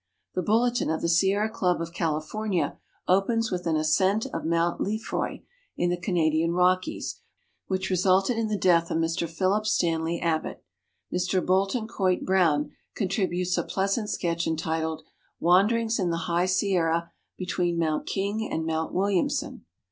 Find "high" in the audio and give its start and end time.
16.25-16.47